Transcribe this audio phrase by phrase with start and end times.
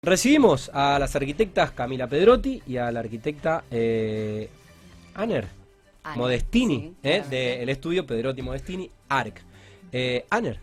[0.00, 4.48] Recibimos a las arquitectas Camila Pedrotti y a la arquitecta eh,
[5.14, 5.48] Aner
[6.14, 9.42] Modestini, sí, eh, del estudio Pedrotti Modestini, ARC.
[9.90, 10.60] Eh, Aner,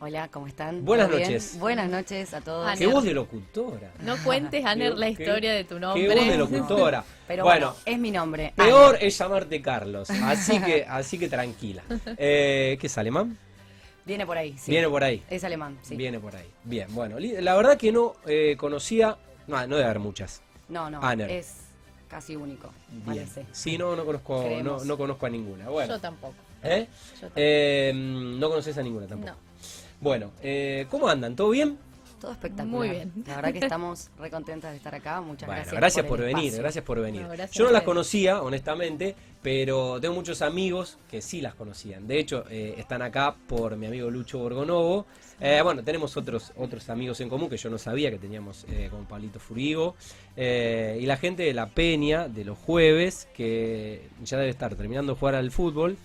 [0.00, 0.84] Hola, ¿cómo están?
[0.84, 1.28] Buenas ¿Todo bien?
[1.30, 1.56] noches.
[1.60, 2.76] Buenas noches a todos.
[2.76, 3.92] Qué voz de locutora.
[4.00, 6.02] No cuentes, Aner, la Qué- historia de tu nombre.
[6.08, 7.04] Qué voz de locutora.
[7.28, 8.52] Pero bueno, bueno, es mi nombre.
[8.56, 11.84] peor es llamarte Carlos, así que, así que tranquila.
[12.18, 13.38] Eh, ¿Qué es alemán?
[14.04, 14.70] Viene por ahí, sí.
[14.70, 15.22] Viene por ahí.
[15.30, 15.96] Es alemán, sí.
[15.96, 16.46] Viene por ahí.
[16.64, 19.16] Bien, bueno, la verdad que no eh, conocía,
[19.46, 20.42] no, no debe haber muchas.
[20.68, 21.56] No, no, es
[22.08, 23.04] casi único, Bien.
[23.04, 23.46] parece.
[23.52, 25.68] Sí, no, no conozco, no, no conozco a ninguna.
[25.68, 26.34] Bueno, Yo tampoco.
[26.62, 26.86] ¿eh?
[27.14, 27.32] Yo tampoco.
[27.36, 29.32] Eh, no conoces a ninguna tampoco.
[29.32, 29.38] No.
[30.00, 31.34] Bueno, eh, ¿cómo andan?
[31.34, 31.78] ¿Todo bien?
[32.24, 32.78] Todo espectacular.
[32.78, 33.12] Muy bien.
[33.26, 35.20] La verdad que estamos re contentas de estar acá.
[35.20, 35.78] Muchas Bueno, gracias.
[35.78, 36.62] gracias por, venir, espacio.
[36.62, 37.20] gracias por venir.
[37.20, 42.06] No, gracias Yo no las conocía, honestamente, pero tengo muchos amigos que sí las conocían.
[42.06, 45.04] De hecho, eh, están acá por mi amigo Lucho Borgonovo.
[45.38, 48.88] Eh, bueno, tenemos otros otros amigos en común que yo no sabía que teníamos eh,
[48.90, 49.94] con Pablito Furigo.
[50.34, 55.12] Eh, y la gente de La Peña, de los jueves, que ya debe estar terminando
[55.12, 55.98] de jugar al fútbol.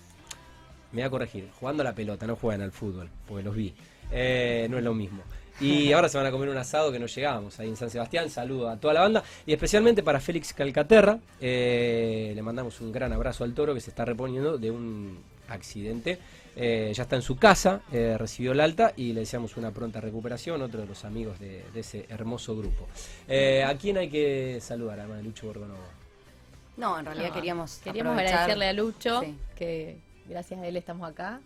[0.91, 3.73] Me voy a corregir, jugando a la pelota, no juegan al fútbol, porque los vi.
[4.11, 5.23] Eh, no es lo mismo.
[5.59, 8.29] Y ahora se van a comer un asado que no llegábamos ahí en San Sebastián.
[8.29, 11.19] Saludo a toda la banda y especialmente para Félix Calcaterra.
[11.41, 16.17] eh, le mandamos un gran abrazo al toro que se está reponiendo de un accidente.
[16.55, 20.01] Eh, ya está en su casa, eh, recibió el alta y le deseamos una pronta
[20.01, 20.61] recuperación.
[20.61, 22.87] Otro de los amigos de, de ese hermoso grupo.
[23.27, 25.79] Eh, ¿A quién hay que saludar, además de Lucho Borgonovo?
[26.77, 27.77] No, en realidad No, queríamos.
[27.83, 29.35] Queríamos aprovechar- agradecerle a Lucho, Sí.
[29.55, 31.39] que gracias a él estamos acá,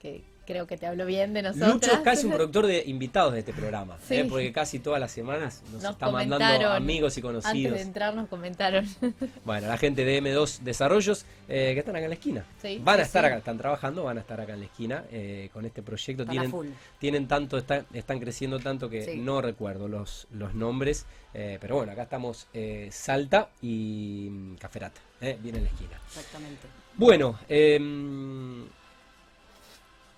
[0.00, 1.74] que creo que te habló bien de nosotros.
[1.74, 4.16] Lucho es casi un productor de invitados de este programa, Sí.
[4.16, 7.76] eh, porque casi todas las semanas nos, Nos está mandando amigos y Antes conocidos.
[7.76, 8.86] de entrar nos comentaron.
[9.44, 12.44] Bueno, la gente de M2 Desarrollos eh, que están acá en la esquina.
[12.60, 13.26] Sí, van a sí, estar sí.
[13.26, 16.22] acá, están trabajando, van a estar acá en la esquina eh, con este proyecto.
[16.22, 19.16] Están Tienen, tienen tanto, están, están creciendo tanto que Sí.
[19.18, 21.06] no recuerdo los, los nombres.
[21.34, 25.98] eh, pero bueno, acá estamos eh, Salta y mm, Caferata, eh, bien en la esquina.
[26.08, 26.66] Exactamente.
[26.96, 28.66] Bueno, em,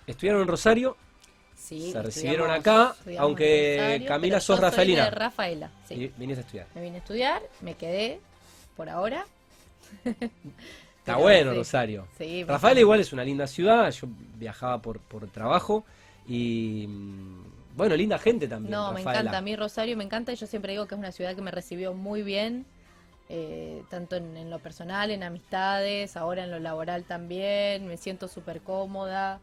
[0.07, 0.97] estudiaron en Rosario,
[1.57, 5.05] Sí, se recibieron acá, aunque Rosario, Camila sos Rafaelina.
[5.05, 5.95] de Rafaela, sí.
[5.95, 6.67] Y viniste a estudiar.
[6.75, 8.19] Me vine a estudiar, me quedé
[8.75, 9.25] por ahora.
[10.99, 11.57] Está bueno, sí.
[11.57, 12.07] Rosario.
[12.17, 15.85] Sí, Rafael igual es una linda ciudad, yo viajaba por, por trabajo
[16.27, 17.43] y mm,
[17.77, 18.71] bueno, linda gente también.
[18.71, 19.19] No, me Rafaela.
[19.21, 21.41] encanta, a mí Rosario me encanta y yo siempre digo que es una ciudad que
[21.41, 22.65] me recibió muy bien,
[23.29, 28.27] eh, tanto en, en lo personal, en amistades, ahora en lo laboral también, me siento
[28.27, 29.39] súper cómoda,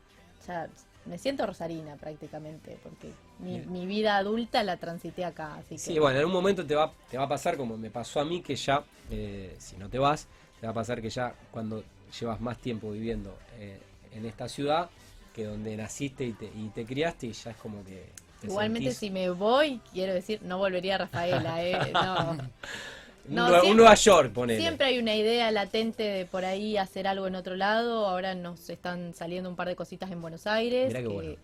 [0.46, 0.68] ya
[1.04, 5.98] me siento rosarina prácticamente, porque mi, mi vida adulta la transité acá, así que Sí,
[5.98, 8.40] bueno, en un momento te va, te va a pasar como me pasó a mí
[8.40, 10.28] que ya, eh, si no te vas,
[10.60, 11.82] te va a pasar que ya cuando
[12.20, 13.80] llevas más tiempo viviendo eh,
[14.12, 14.90] en esta ciudad,
[15.34, 18.10] que donde naciste y te, y te criaste, y ya es como que...
[18.40, 22.38] te igualmente sentís si me voy, quiero decir, no volvería a Rafaela, eh, no.
[23.28, 24.60] un, no, Nueva- un siempre- Nueva York, ponele.
[24.60, 28.06] Siempre hay una idea latente de por ahí hacer algo en otro lado.
[28.08, 31.36] Ahora nos están saliendo un par de cositas en Buenos Aires, que, bueno.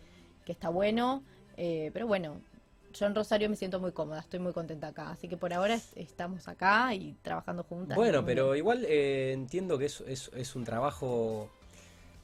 [0.44, 1.22] que está bueno.
[1.56, 2.40] Eh, pero bueno,
[2.94, 5.10] yo en Rosario me siento muy cómoda, estoy muy contenta acá.
[5.10, 7.96] Así que por ahora es- estamos acá y trabajando juntas.
[7.96, 8.58] Bueno, pero bien.
[8.58, 11.48] igual eh, entiendo que es, es, es un trabajo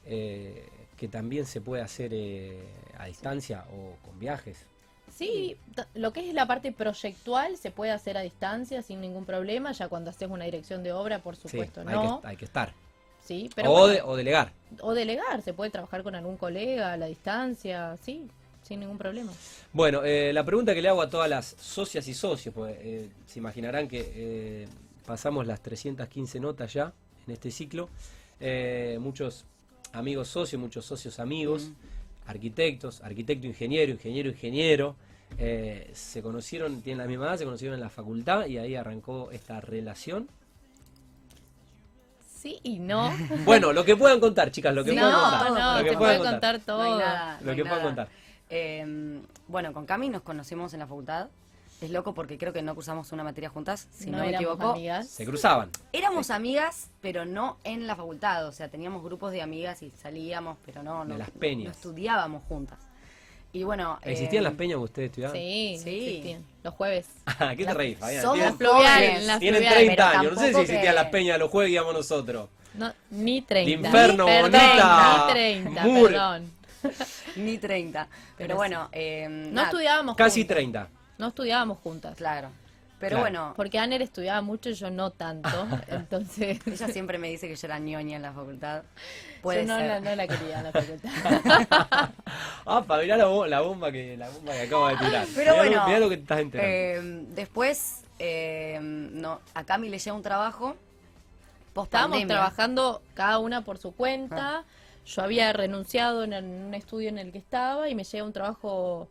[0.07, 0.67] eh,
[0.97, 2.63] que también se puede hacer eh,
[2.99, 4.67] a distancia o con viajes.
[5.15, 5.57] Sí,
[5.95, 9.71] lo que es la parte proyectual se puede hacer a distancia sin ningún problema.
[9.73, 12.21] Ya cuando haces una dirección de obra, por Sí, supuesto, hay, no.
[12.21, 12.73] que, hay que estar.
[13.23, 14.53] Sí, pero o, bueno, de- o delegar.
[14.81, 18.27] o delegar, se puede trabajar con algún colega a la distancia, sí,
[18.63, 19.33] sin ningún problema.
[19.73, 23.09] Bueno, eh, la pregunta que le hago a todas las socias y socios, pues eh,
[23.27, 24.69] se imaginarán que eh,
[25.07, 26.93] pasamos las 315 notas ya
[27.27, 27.89] en este ciclo.
[28.41, 29.47] Eh, muchos
[29.93, 31.71] amigos socios, muchos socios amigos,
[32.27, 34.97] arquitectos, arquitecto ingeniero, ingeniero ingeniero,
[35.39, 39.31] eh, se conocieron, tienen la misma edad, se conocieron en la facultad y ahí arrancó
[39.31, 40.29] esta relación.
[42.27, 43.13] Sí y no.
[43.45, 45.51] Bueno, lo que puedan contar, chicas, lo que puedan contar.
[45.53, 46.79] no, lo que te puedan contar todo.
[46.79, 48.09] No hay nada, Lo no hay que puedan contar.
[48.51, 51.29] Eh, bueno, con Cami nos conocimos en la facultad.
[51.81, 54.71] Es loco porque creo que no cursamos una materia juntas, si no, me equivoco.
[54.71, 55.09] amigas.
[55.09, 55.71] Se cruzaban.
[55.93, 58.47] Éramos amigas, pero no en la facultad.
[58.47, 61.67] O sea, teníamos grupos de amigas y salíamos, pero no, De no, las peñas.
[61.67, 62.79] no estudiábamos juntas.
[63.53, 63.99] Y bueno.
[64.03, 65.37] ¿Existían eh, las peñas que ustedes estudiaban?
[65.37, 66.07] Sí, Sí.
[66.09, 66.45] existían.
[66.63, 67.07] Los jueves.
[67.51, 68.23] ¿Qué te La- reís, Fabián?
[68.23, 71.07] somos Tienen- fluviales, las Tienen fluviales, 30 pero años, no sé si existían que- las
[71.11, 72.49] peñas los jueves que íbamos nosotros.
[72.75, 73.71] No, ni 30.
[73.89, 75.27] Inferno, Ni- bonita.
[75.27, 76.11] Ni 30, Mur.
[76.11, 76.51] perdón.
[77.37, 78.09] Ni 30.
[78.11, 80.57] Pero, Pero bueno, eh, No nada, estudiábamos Casi juntas.
[80.57, 80.89] 30.
[81.19, 82.17] No estudiábamos juntas.
[82.17, 82.51] Claro.
[83.01, 83.23] Pero Claro.
[83.23, 85.49] bueno, Porque Aner estudiaba mucho y yo no tanto.
[85.89, 88.83] entonces, ella siempre me dice que yo era ñoña en la facultad.
[89.43, 89.89] Puede yo no ser.
[89.89, 91.11] la, no la quería en la facultad.
[92.67, 95.27] Ah, para mirar la, la bomba que la bomba que acaba de tirar.
[95.35, 96.73] Pero Mirá lo- bueno, mirá lo que te estás enterando.
[96.73, 100.77] Eh, después, eh, no, a Cami le llega un trabajo
[101.77, 104.63] Estábamos trabajando cada una por su cuenta.
[105.05, 108.25] Yo había renunciado en, el- en un estudio en el que estaba y me llega
[108.25, 109.09] un trabajo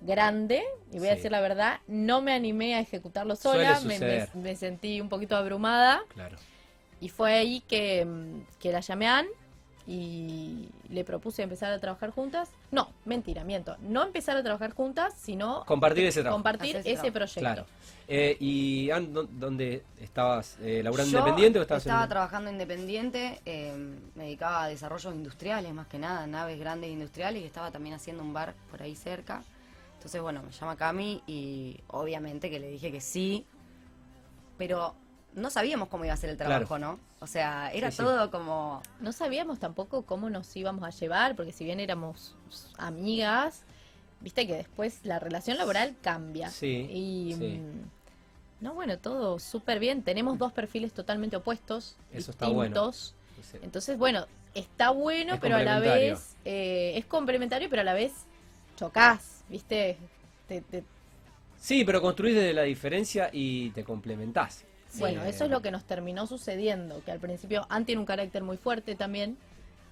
[0.00, 0.62] grande.
[0.92, 3.80] Y voy a decir la verdad, no me animé a ejecutarlo sola.
[3.80, 4.28] Me, me- suceder.
[4.34, 6.00] me sentí un poquito abrumada.
[6.14, 6.36] Claro.
[7.00, 8.06] Y fue ahí que,
[8.58, 9.26] que la llamé a Ann
[9.86, 12.50] y le propuse empezar a trabajar juntas.
[12.72, 13.76] No, mentira, miento.
[13.80, 16.36] No empezar a trabajar juntas, sino Compartir ese trabajo.
[16.36, 17.12] compartir ese ese trabajo.
[17.12, 17.40] proyecto.
[17.40, 17.66] Claro.
[18.08, 20.56] Eh, ¿Y Ann, dó- dónde estabas?
[20.60, 22.08] Eh, ¿Laburando Yo independiente o estabas estaba en...
[22.08, 23.74] trabajando independiente, eh,
[24.14, 28.22] me dedicaba a desarrollos industriales más que nada, naves grandes industriales y estaba también haciendo
[28.22, 29.42] un bar por ahí cerca.
[30.06, 33.44] Entonces, bueno, me llama Cami y obviamente que le dije que sí,
[34.56, 34.94] pero
[35.34, 36.92] no sabíamos cómo iba a ser el trabajo, Claro.
[36.92, 37.00] ¿no?
[37.18, 38.02] O sea, era Sí, sí.
[38.04, 38.82] todo como...
[39.00, 42.36] No sabíamos tampoco cómo nos íbamos a llevar, porque si bien éramos
[42.78, 43.64] amigas,
[44.20, 46.50] viste que después la relación laboral cambia.
[46.50, 47.58] Sí, Y, sí.
[47.58, 50.04] mm, no, bueno, todo súper bien.
[50.04, 52.92] Tenemos dos perfiles totalmente opuestos, Eso está bueno.
[52.92, 53.16] distintos.
[53.60, 57.94] Entonces, bueno, está bueno, Es pero a la vez eh, es complementario, pero a la
[57.94, 58.12] vez
[58.76, 59.96] chocás, viste.
[60.48, 60.84] Te- te-
[61.60, 64.64] Sí, pero construís desde la diferencia y te complementás.
[64.94, 68.06] Bueno, Eh, eso es lo que nos terminó sucediendo, que al principio Ann tiene un
[68.06, 69.36] carácter muy fuerte también.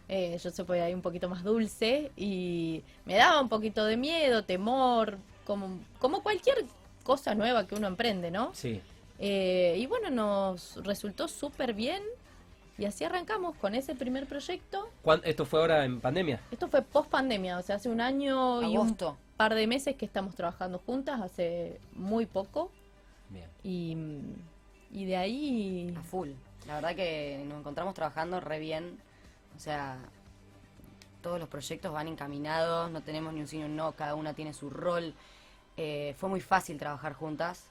[0.06, 3.96] eh, yo soy por ahí un poquito más dulce y me daba un poquito de
[3.96, 5.16] miedo, temor,
[5.46, 6.66] como, como cualquier
[7.04, 8.50] cosa nueva que uno emprende, ¿no?
[8.54, 8.82] Sí.
[9.18, 12.02] Eh, y bueno, nos resultó súper bien
[12.78, 14.88] y así arrancamos con ese primer proyecto.
[15.02, 16.40] ¿Cuán- ¿Esto fue ahora en pandemia?
[16.50, 18.96] Esto fue post pandemia, o sea, hace un año y un
[19.36, 22.70] par de meses que estamos trabajando juntas, hace muy poco.
[23.30, 23.48] Bien.
[23.62, 23.96] Y,
[25.00, 26.30] y de ahí A full.
[26.66, 28.98] La verdad que nos encontramos trabajando re bien.
[29.56, 29.98] O sea,
[31.22, 34.34] todos los proyectos van encaminados, no tenemos ni un sí ni un no, cada una
[34.34, 35.14] tiene su rol.
[35.76, 37.64] Eh, fue muy fácil trabajar juntas.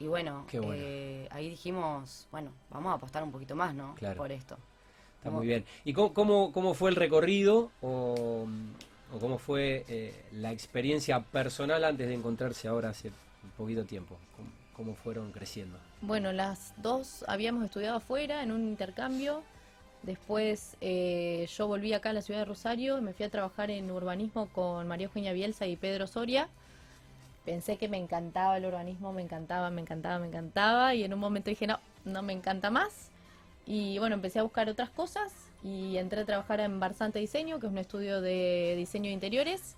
[0.00, 0.74] Y bueno, Qué bueno.
[0.76, 3.94] eh, ahí dijimos, bueno, vamos a apostar un poquito más, ¿no?
[3.96, 4.16] Claro.
[4.16, 4.56] Por esto.
[5.16, 5.64] Está muy bien.
[5.84, 8.46] ¿Y cómo, cómo, cómo fue el recorrido o,
[9.12, 14.16] o cómo fue eh, la experiencia personal antes de encontrarse ahora hace un poquito tiempo?
[14.36, 15.76] ¿Cómo, cómo fueron creciendo?
[16.00, 19.42] Bueno, las dos habíamos estudiado afuera en un intercambio.
[20.04, 23.90] Después eh, yo volví acá a la ciudad de Rosario, me fui a trabajar en
[23.90, 26.48] urbanismo con María Eugenia Bielsa y Pedro Soria.
[27.48, 30.94] Pensé que me encantaba el urbanismo, me encantaba, me encantaba, me encantaba.
[30.94, 33.08] Y en un momento dije, no, no me encanta más.
[33.64, 37.64] Y bueno, empecé a buscar otras cosas y entré a trabajar en Barsante Diseño, que
[37.64, 39.76] es un estudio de diseño de interiores.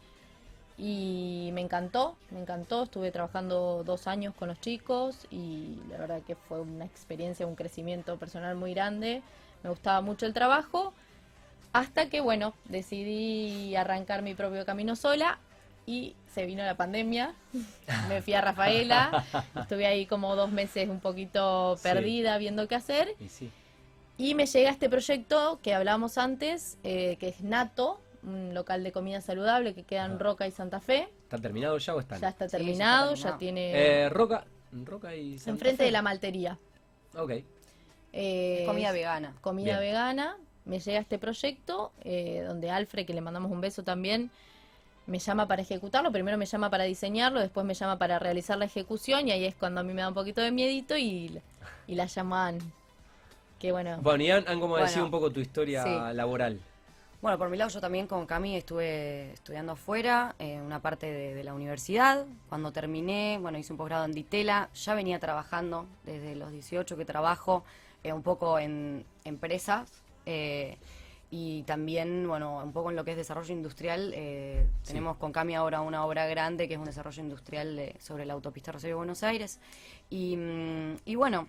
[0.79, 2.83] Y me encantó, me encantó.
[2.83, 7.55] Estuve trabajando dos años con los chicos y la verdad que fue una experiencia, un
[7.55, 9.23] crecimiento personal muy grande.
[9.63, 10.93] Me gustaba mucho el trabajo.
[11.73, 15.39] Hasta que, bueno, decidí arrancar mi propio camino sola
[15.87, 17.35] y se vino la pandemia.
[18.09, 19.25] Me fui a Rafaela.
[19.57, 21.83] Estuve ahí como dos meses un poquito Sí.
[21.83, 23.15] perdida viendo qué hacer.
[23.21, 23.51] Y sí.
[24.19, 28.93] Y me llega este proyecto que hablábamos antes, eh, que es Nato, un local de
[28.93, 30.19] comida saludable que queda en.
[30.19, 31.09] Roca y Santa Fe.
[31.23, 32.21] ¿Está terminado ya o están?
[32.21, 33.39] Ya está Sí, ya está terminado, ya, terminado.
[33.39, 33.73] tiene
[34.03, 34.45] Eh, Roca,
[34.85, 35.85] Roca y Santa enfrente Fe.
[35.85, 36.59] de la maltería.
[37.17, 37.33] Ok.
[38.13, 39.35] Eh, comida vegana.
[39.41, 39.93] comida Bien.
[39.93, 40.37] vegana.
[40.67, 44.31] Me llega este proyecto eh, donde Alfred, que le mandamos un beso también,
[45.11, 46.13] me llama para ejecutarlo.
[46.13, 49.55] Primero me llama para diseñarlo, después me llama para realizar la ejecución y ahí es
[49.57, 51.41] cuando a mí me da un poquito de miedito y,
[51.89, 52.59] y la llaman.
[53.59, 55.91] Que bueno, Bueno, y han, han como Bueno, decir un poco tu historia sí.
[56.15, 56.61] laboral.
[57.21, 61.35] Bueno, por mi lado yo también con Cami estuve estudiando afuera, eh, una parte de,
[61.35, 62.25] de la universidad.
[62.49, 64.71] Cuando terminé, bueno, hice un posgrado en Ditela.
[64.75, 67.63] Ya venía trabajando desde los 18 que trabajo
[68.05, 69.91] eh, un poco en empresas
[70.25, 70.79] eh,
[71.31, 74.13] y también, bueno, un poco en lo que es desarrollo industrial.
[74.15, 74.89] eh, Sí.
[74.89, 78.33] Tenemos con Cami ahora una obra grande que es un desarrollo industrial de- sobre la
[78.33, 79.61] autopista Rosario-Buenos Aires.
[80.09, 81.47] Y, mm, y bueno,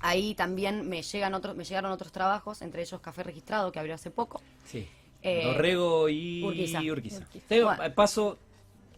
[0.00, 3.94] ahí también me, llegan otros, me llegaron otros trabajos, entre ellos Café Registrado, que abrió
[3.94, 4.42] hace poco.
[4.64, 4.86] Sí.
[5.22, 6.80] Eh, Dorrego y Urquiza.
[6.80, 7.18] Urquiza.
[7.20, 7.46] Urquiza.
[7.48, 7.94] Tengo- Bueno.
[7.94, 8.38] Paso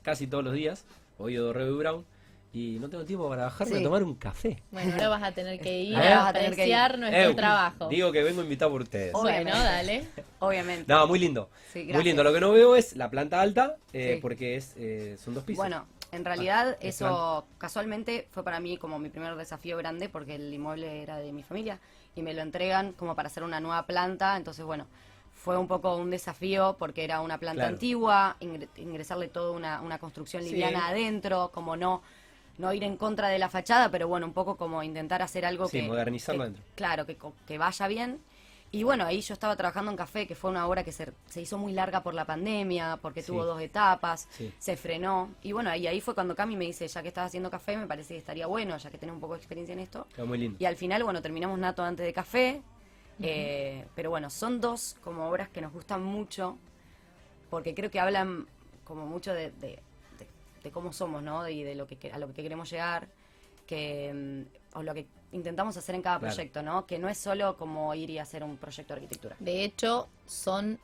[0.03, 0.85] casi todos los días,
[1.19, 2.05] a Dorrego y Brown,
[2.55, 3.81] y no tengo tiempo para bajarme Sí.
[3.81, 4.63] a tomar un café.
[4.71, 7.89] bueno, ahora vas a tener que ir Ahora a apreciar nuestro Eh, trabajo.
[7.89, 9.13] Digo que vengo invitado por ustedes.
[9.15, 9.51] Obviamente.
[9.51, 10.09] Bueno, dale.
[10.39, 10.93] Obviamente.
[10.93, 11.51] No, muy lindo.
[11.73, 12.23] Sí, muy lindo.
[12.23, 14.21] Lo que no veo es la planta alta, eh, Sí.
[14.23, 15.59] porque es eh, son dos pisos.
[15.65, 20.37] Bueno, en realidad el eso casualmente fue para mí como mi primer desafío grande porque
[20.37, 21.81] el inmueble era de mi familia
[22.15, 24.87] y me lo entregan como para hacer una nueva planta, entonces bueno,
[25.33, 27.75] fue un poco un desafío porque era una planta Claro.
[27.75, 30.51] antigua, ingre- ingresarle toda una, una construcción Sí.
[30.51, 32.03] liviana adentro, como no
[32.59, 35.69] no ir en contra de la fachada, pero bueno, un poco como intentar hacer algo
[35.69, 35.87] Sí, que...
[35.89, 36.65] modernizarlo que- dentro.
[36.75, 38.21] Claro, que, co- que vaya bien.
[38.71, 41.41] Y bueno, ahí yo estaba trabajando en café, que fue una obra que se, se
[41.41, 43.29] hizo muy larga por la pandemia, porque Sí.
[43.29, 44.53] tuvo dos etapas, Sí.
[44.59, 45.31] se frenó.
[45.43, 47.87] Y bueno, ahí, ahí fue cuando Cami me dice, ya que estás haciendo café, me
[47.87, 50.09] parece que estaría bueno, ya que tenés un poco de experiencia en esto.
[50.17, 50.57] Quedó muy lindo.
[50.59, 52.63] Y al final, bueno, terminamos Nato antes de café.
[53.21, 56.59] eh, pero bueno, son dos como obras que nos gustan mucho,
[57.51, 58.49] porque creo que hablan
[58.83, 59.81] como mucho de, de-
[60.65, 61.49] de- cómo somos, ¿no?
[61.49, 63.07] Y de lo que, a lo que queremos llegar,
[63.67, 64.13] que
[64.75, 66.35] mm, o lo que intentamos hacer en cada Claro.
[66.35, 66.87] proyecto, ¿no?
[66.87, 69.37] Que no es solo como ir y hacer un proyecto de arquitectura.
[69.39, 70.79] De hecho, son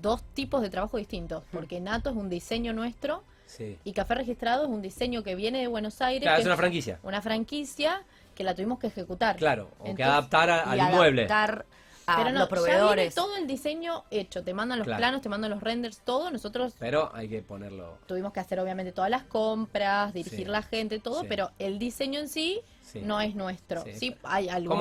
[0.00, 3.76] dos tipos de trabajo distintos, porque Nato es un diseño nuestro Sí.
[3.84, 6.56] y Café Registrado es un diseño que viene de Buenos Aires, Claro, que es una
[6.56, 6.98] franquicia.
[7.02, 8.02] una franquicia
[8.34, 9.36] que la tuvimos que ejecutar.
[9.36, 11.22] Claro, o que adaptar a- al y inmueble.
[11.24, 11.66] adaptar
[12.16, 14.98] Pero no, los ya viene todo el diseño hecho, te mandan los Claro.
[14.98, 16.30] planos, te mandan los renders, todo.
[16.30, 17.98] Nosotros Pero hay que ponerlo.
[18.06, 20.52] tuvimos que hacer obviamente todas las compras, dirigir Sí.
[20.52, 21.26] la gente, todo, Sí.
[21.28, 23.00] pero el diseño en sí, Sí.
[23.00, 23.84] no es nuestro.
[23.94, 24.14] Sí.
[24.24, 24.72] Hay suele con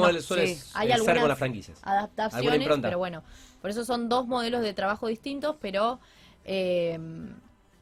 [1.10, 1.80] algunas las franquicias.
[1.84, 3.24] Alguna adaptaciones, pero bueno,
[3.62, 6.00] por eso son dos modelos de trabajo distintos, pero
[6.44, 6.98] eh,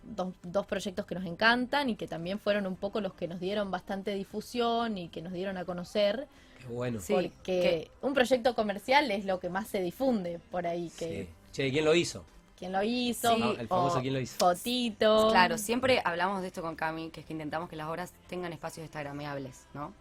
[0.03, 3.39] dos, dos proyectos que nos encantan y que también fueron un poco los que nos
[3.39, 6.27] dieron bastante difusión y que nos dieron a conocer,
[6.59, 6.99] Qué bueno.
[6.99, 7.13] Sí.
[7.13, 11.29] porque que- un proyecto comercial es lo que más se difunde por ahí, que Sí.
[11.51, 12.23] Che, ¿quién lo hizo?
[12.57, 14.35] quién lo hizo, Sí, No, el famoso o quién lo hizo.
[14.37, 15.29] fotito.
[15.31, 18.51] Claro, siempre hablamos de esto con Cami, que es que intentamos que las obras tengan
[18.51, 19.93] espacios instagramables, ¿no?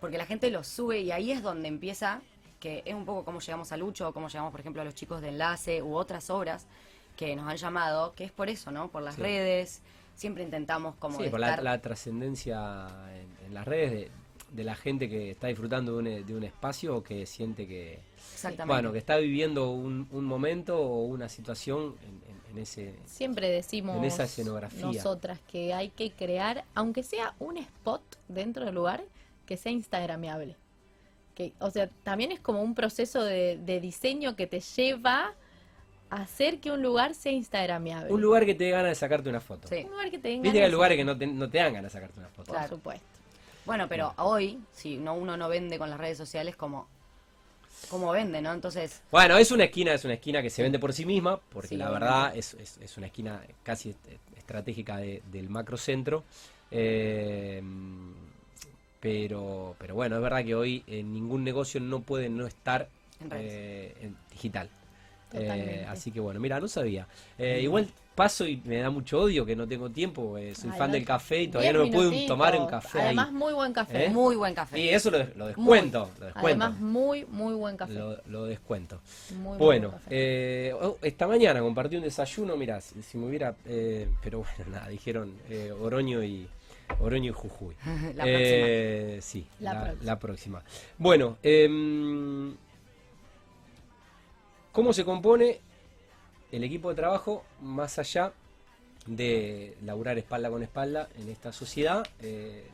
[0.00, 2.20] Porque la gente los sube y ahí es donde empieza,
[2.60, 4.94] que es un poco cómo llegamos a Lucho, o cómo llegamos, por ejemplo, a los
[4.94, 6.66] chicos de Enlace u otras obras
[7.16, 8.88] que nos han llamado, que es por eso, ¿no?
[8.88, 9.22] Por las Sí.
[9.22, 9.82] redes,
[10.14, 14.10] siempre intentamos como Sí, de por la, la trascendencia en, en las redes de,
[14.54, 17.98] de la gente que está disfrutando de un, de un espacio o que siente que,
[18.66, 22.94] bueno, que está viviendo un, un momento o una situación en, en- en ese...
[23.04, 24.86] Siempre decimos En esa escenografía.
[24.86, 29.02] nosotras que hay que crear, aunque sea un spot dentro del lugar,
[29.44, 30.56] que sea instagrameable.
[31.34, 35.32] Que, o sea, también es como un proceso de, de diseño que te lleva
[36.10, 38.12] a hacer que un lugar sea instagrameable.
[38.12, 39.66] Un lugar que te dé ganas de sacarte una foto.
[39.66, 39.82] Sí.
[39.84, 41.58] Un lugar que te den Viste que hay ganas, lugares que no te, no te
[41.58, 42.52] dan ganas de sacarte una foto.
[42.52, 43.06] por supuesto.
[43.66, 46.86] Bueno, pero hoy, si no uno no vende con las redes sociales, como,
[47.90, 48.52] como vende, ¿no?
[48.52, 51.68] Entonces, Bueno, es una esquina, es una esquina que se vende por sí misma, porque
[51.68, 54.06] Sí, la verdad es, es- es una esquina casi est-
[54.36, 56.24] estratégica de- del macrocentro.
[56.70, 57.62] Eh,
[59.00, 62.88] pero, pero bueno, es verdad que hoy eh, ningún negocio no puede no estar
[63.20, 64.68] En eh, en digital.
[65.34, 67.06] Eh, así que bueno, mira, no sabía.
[67.38, 70.38] Eh, igual paso y me da mucho odio que no tengo tiempo.
[70.38, 72.28] eh, soy Ay, fan no, del café y todavía no me puedo minutitos.
[72.36, 73.04] tomar un café ahí.
[73.06, 74.04] Además, muy buen café.
[74.04, 74.10] ¿Eh?
[74.10, 74.78] muy buen café.
[74.80, 76.10] Y eso lo, lo descuento.
[76.20, 76.46] Lo descuento.
[76.64, 77.92] Además, muy, muy buen café.
[77.94, 79.00] Lo, lo descuento.
[79.42, 80.06] Muy Bueno, buen café.
[80.10, 84.70] eh, oh, esta mañana compartí un desayuno, mira, si, si me hubiera, eh, pero bueno,
[84.70, 86.46] nada, dijeron eh, Oroño y
[87.00, 87.74] Oroño y Jujuy.
[88.14, 90.04] La Eh, Sí, La la, próxima.
[90.04, 90.62] la próxima.
[90.98, 92.54] Bueno, em,
[94.74, 95.60] ¿cómo se compone
[96.52, 98.32] el equipo de trabajo más allá
[99.06, 102.04] de laburar espalda con espalda en esta sociedad?
[102.20, 102.66] Eh,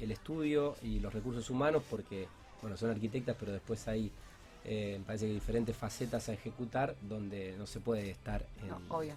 [0.00, 2.26] el estudio y los recursos humanos, porque,
[2.62, 4.10] bueno, son arquitectas, pero después hay,
[4.64, 8.68] eh, parece que diferentes facetas a ejecutar donde no se puede estar en...
[8.68, 9.14] No, obvio.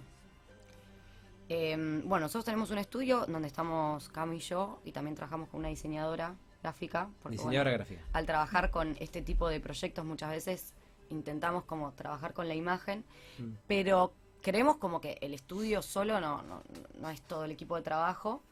[1.48, 5.60] Eh, bueno, nosotros tenemos un estudio donde estamos Cami y yo, y también trabajamos con
[5.60, 7.08] una diseñadora gráfica.
[7.22, 8.02] Porque, Diseñadora bueno, gráfica.
[8.12, 10.74] Al trabajar con este tipo de proyectos muchas veces
[11.14, 13.04] intentamos como trabajar con la imagen,
[13.38, 13.52] Mm.
[13.66, 16.62] pero creemos como que el estudio solo no, no,
[17.00, 18.42] no es todo el equipo de trabajo,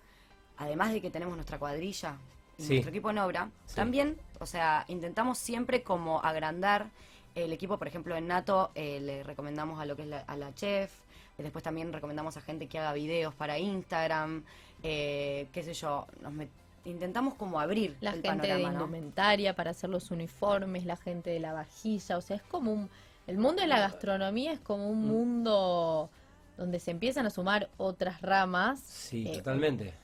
[0.56, 2.16] además de que tenemos nuestra cuadrilla
[2.58, 2.68] y Sí.
[2.74, 3.74] nuestro equipo en obra, Sí.
[3.76, 6.90] también, o sea, intentamos siempre como agrandar
[7.34, 10.36] el equipo, por ejemplo, en Nato eh, le recomendamos a lo que es la, a
[10.36, 10.92] la chef,
[11.38, 14.44] después también recomendamos a gente que haga videos para Instagram,
[14.82, 16.48] eh, qué sé yo, nos met-
[16.84, 18.70] intentamos como abrir la el gente de ¿no?
[18.72, 22.90] indumentaria para hacer los uniformes, la gente de la vajilla, o sea, es como un...
[23.26, 25.06] El mundo de la gastronomía es como un Mm.
[25.06, 26.10] mundo
[26.56, 28.80] donde se empiezan a sumar otras ramas.
[28.80, 29.94] Sí, eh, totalmente.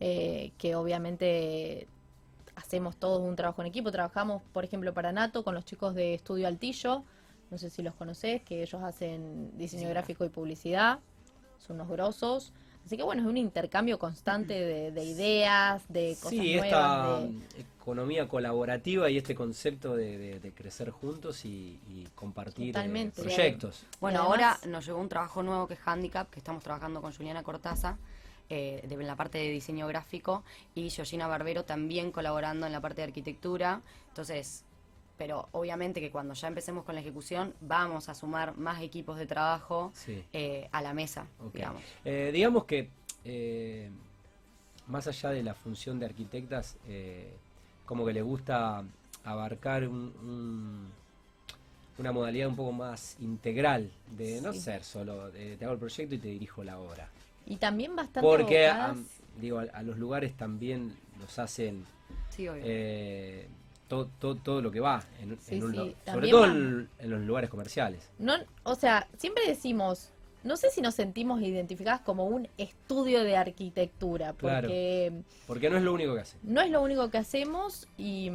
[0.00, 1.86] eh, que obviamente
[2.56, 3.92] hacemos todos un trabajo en equipo.
[3.92, 7.04] Trabajamos, por ejemplo, para Nato con los chicos de Estudio Altillo,
[7.50, 9.88] no sé si los conoces, que ellos hacen diseño Sí.
[9.88, 10.98] gráfico y publicidad,
[11.58, 12.52] son unos grosos.
[12.84, 16.66] Así que bueno, es un intercambio constante de, de ideas, de cosas Sí, nuevas.
[16.66, 17.42] esta de- mm,
[17.80, 23.22] economía colaborativa y este concepto de, de- de crecer juntos y, y compartir eh, Totalmente.
[23.22, 23.84] proyectos.
[24.00, 27.12] Bueno, además- ahora nos llegó un trabajo nuevo que es Handicap, que estamos trabajando con
[27.12, 27.98] Juliana Cortaza
[28.50, 30.42] eh, de, en la parte de diseño gráfico
[30.74, 33.80] y Georgina Barbero también colaborando en la parte de arquitectura.
[34.08, 34.64] Entonces,
[35.18, 39.26] pero obviamente que cuando ya empecemos con la ejecución vamos a sumar más equipos de
[39.26, 40.24] trabajo Sí.
[40.32, 41.82] eh, a la mesa, digamos.
[42.04, 42.88] Eh, digamos que
[43.24, 43.88] eh,
[44.88, 46.76] más allá de la función de arquitectas,
[47.86, 48.82] como que les gusta
[49.24, 50.88] abarcar un- un-
[51.98, 56.14] una modalidad un poco más integral de no ser solo de, te hago el proyecto
[56.16, 57.08] y te dirijo la obra.
[57.46, 59.04] Y también bastante Porque am,
[59.40, 61.84] digo, a, a los lugares también los hacen
[62.30, 62.62] Sí, obvio.
[63.92, 66.88] Todo, todo, todo lo que va, en, Sí, en un sí, lo- sobre todo en,
[66.98, 68.08] en los lugares comerciales.
[68.18, 68.32] No,
[68.62, 70.08] o sea, siempre decimos,
[70.44, 74.68] no sé si nos sentimos identificadas como un estudio de arquitectura, Claro.
[74.68, 75.12] porque
[75.46, 76.40] Porque no es lo único que hacen.
[76.42, 78.30] no es lo único que hacemos y,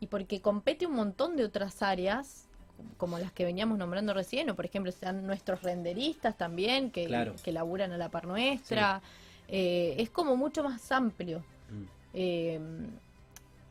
[0.00, 2.48] y porque compete un montón de otras áreas,
[2.96, 7.34] como las que veníamos nombrando recién, o por ejemplo están nuestros renderistas también, que, Claro.
[7.44, 9.02] que laburan a la par nuestra.
[9.46, 11.44] Eh, es como mucho más amplio.
[11.70, 11.84] Mm.
[12.14, 12.60] Eh,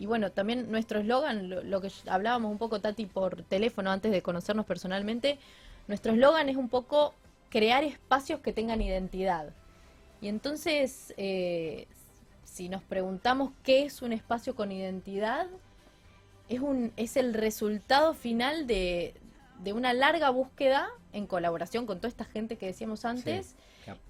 [0.01, 4.11] y bueno, también nuestro eslogan, lo, lo que hablábamos un poco, Tati, por teléfono antes
[4.11, 5.37] de conocernos personalmente,
[5.87, 7.13] nuestro eslogan es un poco
[7.51, 9.53] crear espacios que tengan identidad.
[10.19, 11.85] Y entonces, eh,
[12.45, 15.45] si nos preguntamos qué es un espacio con identidad,
[16.49, 19.13] es, un, es el resultado final de,
[19.63, 23.53] de una larga búsqueda en colaboración con toda esta gente que decíamos antes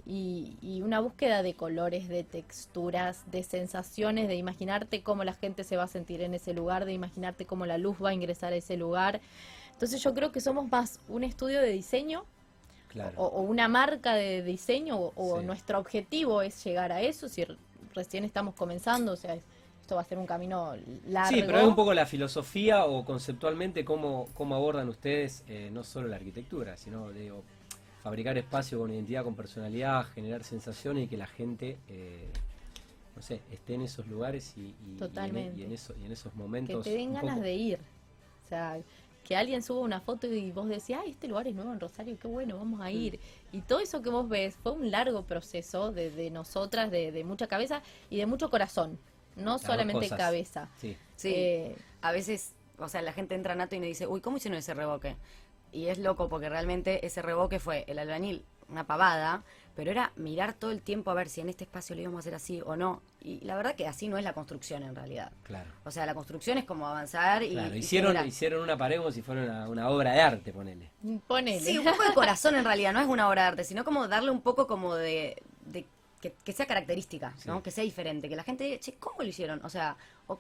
[0.06, 5.64] Y, y una búsqueda de colores, de texturas, de sensaciones, de imaginarte cómo la gente
[5.64, 8.54] se va a sentir en ese lugar, de imaginarte cómo la luz va a ingresar
[8.54, 9.22] a ese lugar.
[9.74, 12.24] Entonces yo creo que somos más un estudio de diseño
[12.90, 13.14] Claro.
[13.16, 15.46] o, o una marca de diseño o, o Sí.
[15.46, 17.46] nuestro objetivo es llegar a eso, si
[17.96, 20.74] recién estamos comenzando, o sea, esto va a ser un camino
[21.08, 21.30] largo.
[21.36, 25.84] Sí, pero es un poco la filosofía o conceptualmente cómo, cómo abordan ustedes eh, no
[25.84, 27.44] solo la arquitectura, sino digo,
[28.04, 32.28] fabricar espacio con identidad, con personalidad, generar sensaciones y que la gente, eh,
[33.16, 35.60] no sé, esté en esos lugares y, y- y en- Totalmente.
[35.60, 36.84] y en, eso, y en esos que momentos.
[36.84, 37.80] te den ganas poco- de ir.
[38.46, 38.78] O sea,
[39.24, 42.18] que alguien suba una foto y vos decís, ay, este lugar es nuevo en Rosario,
[42.20, 42.84] qué bueno, vamos Mm.
[42.84, 43.20] a ir.
[43.52, 47.24] Y todo eso que vos ves fue un largo proceso de, de nosotras, de, de
[47.24, 48.98] mucha cabeza y de mucho corazón,
[49.36, 50.70] no solamente cabeza.
[50.78, 54.08] Sí, Sí, Eh, a veces, o sea, la gente entra a Nato y me dice,
[54.08, 55.16] uy, ¿cómo hicieron ese revoque?
[55.72, 59.44] Y es loco porque realmente ese revoque fue el albañil, una pavada,
[59.76, 62.22] pero era mirar todo el tiempo a ver si en este espacio lo íbamos a
[62.22, 63.02] hacer así o no.
[63.22, 65.32] Y la verdad que así no es la construcción en realidad.
[65.44, 65.70] claro.
[65.86, 67.52] O sea, la construcción es como avanzar y...
[67.52, 68.28] Claro, y hicieron, generar.
[68.28, 70.90] hicieron una pared como si fuera una, una obra de arte, ponele.
[71.28, 71.60] ponele.
[71.62, 74.08] Sí, un poco de corazón en realidad, no es una obra de arte, sino como
[74.08, 75.42] darle un poco como de...
[75.66, 75.86] de-
[76.22, 77.64] que, que sea característica, ¿no?
[77.64, 79.60] Que sea diferente, que la gente diga, che, ¿cómo lo hicieron?
[79.66, 80.40] O sea, o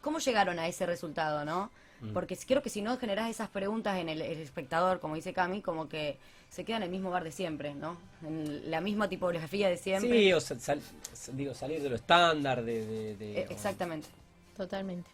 [0.00, 1.70] ¿cómo llegaron a ese resultado, no?
[2.00, 2.12] Mm.
[2.12, 5.62] Porque creo que si no generás esas preguntas en el, el espectador, como dice Cami,
[5.62, 6.16] como que
[6.48, 7.96] se queda en el mismo bar de siempre, ¿no?
[8.24, 10.10] En la misma tipografía de siempre.
[10.10, 10.80] Sí, o sa- sal-
[11.12, 12.86] sal- digo, salir de lo estándar, de...
[12.86, 14.08] de- de- Eh, exactamente.
[14.56, 15.08] Totalmente.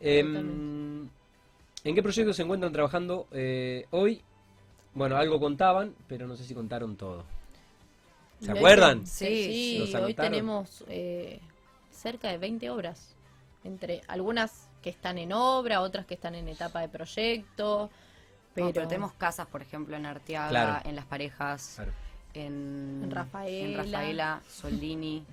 [0.00, 1.08] Em,
[1.84, 4.22] ¿En qué proyecto se encuentran trabajando eh, hoy?
[4.94, 7.24] Bueno, algo contaban, pero no sé si contaron todo.
[8.40, 9.06] ¿Se acuerdan?
[9.06, 11.40] Sí, Sí, ¿Los hoy tenemos eh,
[11.90, 13.14] cerca de 20 obras,
[13.64, 17.90] entre algunas que están en obra, otras que están en etapa de proyecto,
[18.54, 20.88] pero, No, pero tenemos casas, por ejemplo, en Arteaga, Claro.
[20.88, 21.92] en Las Parejas, Claro.
[22.34, 23.66] en, Rafaela.
[23.82, 25.24] en Rafaela, Soldini.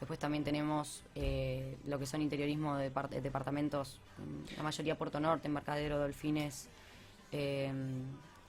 [0.00, 5.20] Después también tenemos eh, lo que son interiorismo de depart- departamentos, mm, la mayoría Puerto
[5.20, 6.68] Norte, Embarcadero, Dolfines.
[7.30, 7.72] eh,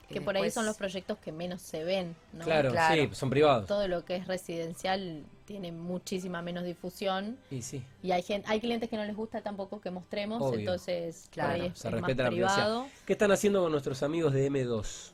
[0.08, 2.44] que y por ahí son los proyectos que menos se ven, ¿no?
[2.44, 3.02] Claro, Claro.
[3.02, 3.66] sí, son privados.
[3.66, 7.82] Todo lo que es residencial tiene muchísima menos difusión Y sí.
[8.02, 10.60] y hay gente, hay clientes que no les gusta tampoco que mostremos, Obvio.
[10.60, 12.64] entonces Claro, es, se es más respeta la privacidad.
[12.64, 12.86] privado.
[13.06, 15.10] ¿Qué están haciendo con nuestros amigos de M2?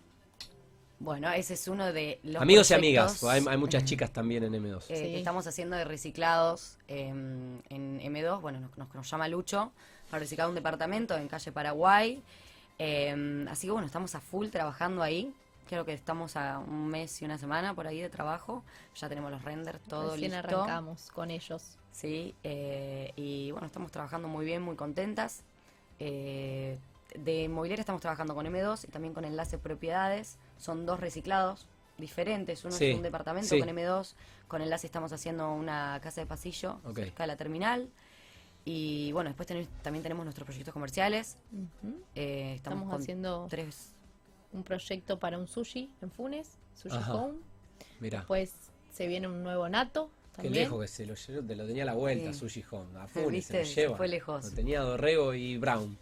[0.99, 4.53] Bueno, ese es uno de los amigos y amigas, hay, hay muchas chicas también en
[4.53, 4.85] M2.
[4.91, 5.15] eh, Sí.
[5.17, 8.41] estamos haciendo de reciclados eh, en M2.
[8.43, 9.73] Bueno, nos, nos- nos llama Lucho
[10.11, 12.23] para reciclar un departamento en calle Paraguay.
[12.79, 15.33] Eh, así que bueno, estamos a full trabajando ahí.
[15.69, 18.65] Creo que estamos a un mes y una semana por ahí de trabajo.
[18.97, 20.49] Ya tenemos los renders, todo Recién listo.
[20.49, 21.77] arrancamos con ellos.
[21.93, 25.43] Sí, eh, y bueno, estamos trabajando muy bien, muy contentas.
[26.01, 26.79] Eh,
[27.15, 30.39] de mobiliaria estamos trabajando con M2 y también con Enlace Propiedades.
[30.59, 31.67] Son dos reciclados
[31.99, 32.65] diferentes.
[32.65, 33.59] Uno Sí, es un departamento sí.
[33.61, 34.15] con M2.
[34.49, 36.97] Con Enlace estamos haciendo una casa de pasillo Ok.
[36.97, 37.91] cerca de la terminal.
[38.65, 41.37] Y bueno, después tenés- también tenemos nuestros proyectos comerciales.
[42.15, 43.93] Eh, estamos Estamos con haciendo tres.
[44.53, 47.15] Un proyecto para un sushi en Funes, Sushi Ajá.
[47.15, 47.39] Home.
[48.01, 48.53] Mira, Después
[48.93, 50.11] se viene un nuevo nato
[50.41, 52.39] qué lejos que se lo llevó, te lo tenía a la vuelta, Sí.
[52.41, 52.99] Sushi Home.
[52.99, 53.53] A Funes ¿Viste?
[53.53, 53.97] se lo Se lleva.
[53.97, 54.45] fue lejos.
[54.45, 55.99] Lo tenía Dorrego y Brown.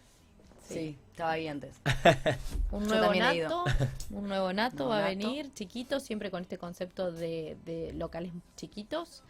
[0.67, 1.75] Sí, estaba ahí antes.
[2.71, 3.63] Un nuevo nato,
[4.11, 8.31] un nuevo nato Nuevo va a venir, chiquito, siempre con este concepto de, de locales
[8.55, 9.23] chiquitos.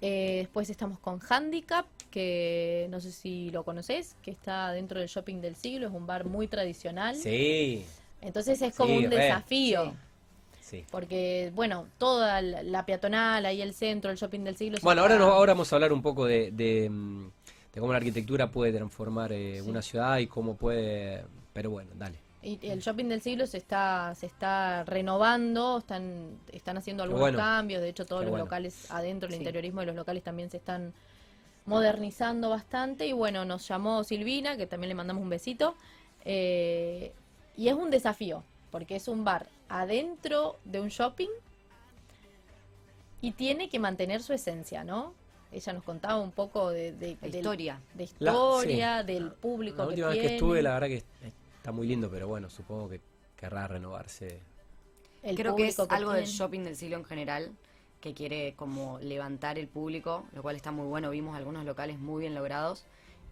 [0.00, 5.08] Eh, después estamos con Handicap, que no sé si lo conoces, que está dentro del
[5.08, 7.14] Shopping del Siglo, es un bar muy tradicional.
[7.16, 7.84] Sí.
[8.24, 9.16] Entonces es como Sí, un re.
[9.18, 9.84] desafío.
[9.84, 10.78] Sí.
[10.78, 10.84] Sí.
[10.90, 14.78] Porque, bueno, toda la, la peatonal, ahí el centro, el shopping del siglo.
[14.82, 17.26] Bueno, ahora, no- ahora vamos a hablar un poco de, de, mm,
[17.74, 21.22] de cómo la arquitectura puede transformar eh, una ciudad y cómo puede...
[21.52, 22.16] Pero bueno, dale.
[22.42, 27.38] Y el shopping del siglo se está, se está renovando, están, están haciendo algunos bueno.
[27.38, 28.44] cambios, de hecho todos los bueno.
[28.46, 29.38] locales adentro, el Sí.
[29.38, 30.92] interiorismo de los locales también se están
[31.66, 35.74] modernizando bastante y bueno, nos llamó Silvina, que también le mandamos un besito,
[36.24, 37.12] eh,
[37.56, 41.28] y es un desafío, porque es un bar adentro de un shopping
[43.20, 45.14] y tiene que mantener su esencia, ¿no?
[45.50, 47.80] Ella nos contaba un poco de, historia.
[47.94, 51.04] de La- historia, del público La que última vez que tiene, estuve, la verdad que
[51.56, 53.00] está muy lindo, pero bueno, supongo que
[53.36, 54.40] querrá renovarse.
[55.22, 57.52] el Creo que es algo del shopping del siglo en general
[58.00, 61.08] que quiere como levantar el público, lo cual está muy bueno.
[61.10, 62.84] Vimos algunos locales muy bien logrados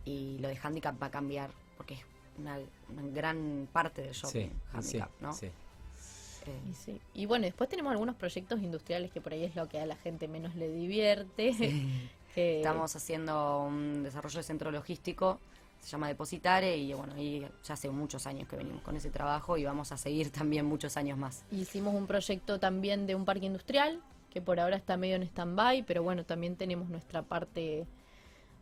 [0.05, 2.01] y lo de handicap va a cambiar porque es
[2.39, 5.33] una, una gran parte del shopping Sí, sí, handicap, ¿no?
[5.33, 5.47] sí.
[5.47, 7.01] Eh, Y, sí.
[7.15, 9.97] Y bueno, después tenemos algunos proyectos industriales que por ahí es lo que a la
[9.97, 11.53] gente menos le divierte.
[12.35, 15.39] que- Estamos haciendo un desarrollo de centro logístico,
[15.81, 19.57] se llama Depositare, y bueno, ahí ya hace muchos años que venimos con ese trabajo
[19.57, 21.45] y vamos a seguir también muchos años más.
[21.53, 25.83] Hicimos un proyecto también de un parque industrial, que por ahora está medio en stand-by,
[25.85, 27.87] pero bueno, también tenemos nuestra parte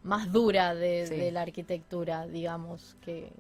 [0.02, 1.14] más dura de, Sí.
[1.16, 3.30] de la arquitectura, digamos, que,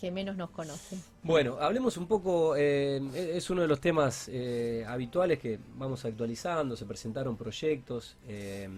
[0.00, 1.00] Que menos nos conocen.
[1.22, 6.76] Bueno, hablemos un poco, eh, es uno de los temas eh, habituales que vamos actualizando,
[6.76, 8.68] se presentaron proyectos, eh,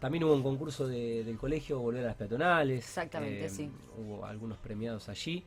[0.00, 2.84] también hubo un concurso de- del colegio Volver a las Peatonales.
[2.84, 3.70] Exactamente, eh, sí.
[3.98, 5.42] Hubo algunos premiados allí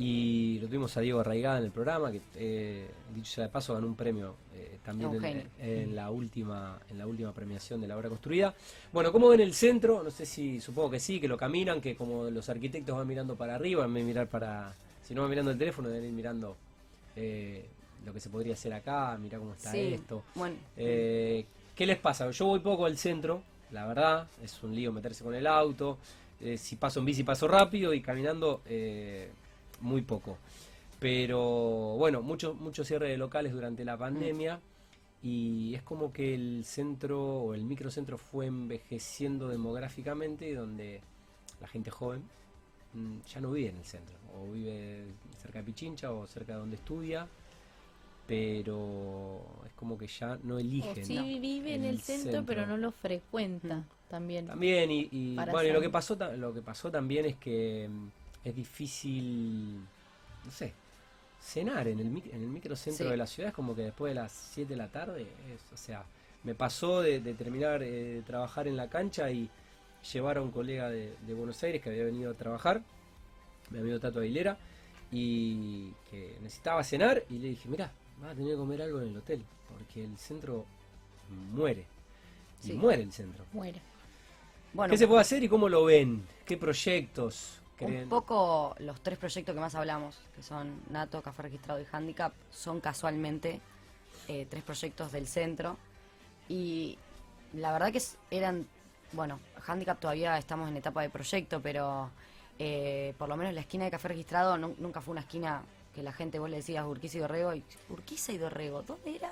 [0.00, 3.74] y lo tuvimos a Diego Arraigada en el programa, que eh, dicho sea de paso
[3.74, 5.10] ganó un premio eh, también
[5.58, 8.54] en, la última en la última premiación de la obra construida.
[8.92, 10.02] Bueno, ¿cómo ven el centro?
[10.04, 13.34] No sé si, supongo que sí, que lo caminan, que como los arquitectos van mirando
[13.34, 14.72] para arriba, en vez de mirar para...
[15.02, 16.56] Si no van mirando el teléfono, deben ir mirando
[17.16, 17.64] eh,
[18.06, 20.22] lo que se podría hacer acá, mirar cómo está Sí, esto.
[20.36, 22.30] bueno, Eh, ¿Qué les pasa?
[22.30, 25.98] Yo voy poco al centro, la verdad, es un lío meterse con el auto.
[26.40, 29.28] eh, si paso en bici paso rápido y caminando eh,
[29.80, 30.36] muy poco.
[31.00, 31.40] Pero
[31.96, 34.60] bueno, mucho, mucho cierre de locales durante la pandemia
[35.22, 41.00] y es como que el centro o el microcentro fue envejeciendo demográficamente donde
[41.60, 42.22] la gente joven
[42.94, 45.04] mm, ya no vive en el centro o vive
[45.42, 47.26] cerca de Pichincha o cerca de donde estudia
[48.26, 51.24] pero es como que ya no O eligen sí ¿no?
[51.24, 53.84] vive en el centro, pero no lo frecuenta Mm.
[54.10, 54.46] también.
[54.46, 58.08] también y, bueno y lo que pasó lo que pasó también es que mm,
[58.44, 59.76] es difícil
[60.44, 60.72] no sé
[61.40, 63.10] cenar en el en el microcentro Sí.
[63.10, 65.22] de la ciudad es como que después de las 7 de la tarde
[65.52, 66.04] es- o sea
[66.44, 69.48] me pasó de, de terminar eh, de trabajar en la cancha y
[70.12, 72.82] llevar a un colega de, de Buenos Aires que había venido a trabajar
[73.70, 74.56] mi amigo Tato Aguilera
[75.10, 79.08] y que necesitaba cenar y le dije mira vas a tener que comer algo en
[79.08, 80.64] el hotel porque el centro
[81.52, 81.84] muere
[82.64, 83.80] y muere el centro Muere.
[84.72, 86.24] bueno ¿Qué se puede hacer y cómo lo ven?
[86.44, 88.02] ¿Qué proyectos creen?
[88.04, 92.32] Un poco los tres proyectos que más hablamos, que son Nato, Café Registrado y Handicap,
[92.50, 93.60] son casualmente
[94.28, 95.76] eh, tres proyectos del centro.
[96.48, 96.98] Y
[97.54, 98.66] la verdad que eran,
[99.12, 102.10] bueno, Handicap todavía estamos en etapa de proyecto, pero
[102.58, 105.62] eh, por lo menos la esquina de Café Registrado nu- nunca fue una esquina
[105.94, 109.30] que la gente, vos le decías Urquiza y Dorrego, y Urquiza y Dorrego, ¿dónde era?